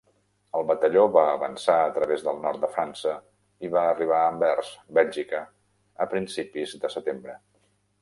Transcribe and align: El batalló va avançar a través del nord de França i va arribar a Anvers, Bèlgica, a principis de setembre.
El 0.59 0.63
batalló 0.69 1.03
va 1.17 1.25
avançar 1.33 1.75
a 1.81 1.91
través 1.97 2.23
del 2.29 2.41
nord 2.47 2.63
de 2.65 2.71
França 2.79 3.13
i 3.69 3.73
va 3.77 3.85
arribar 3.93 4.19
a 4.25 4.33
Anvers, 4.33 4.75
Bèlgica, 5.03 5.47
a 6.07 6.13
principis 6.17 6.79
de 6.85 6.97
setembre. 6.99 7.43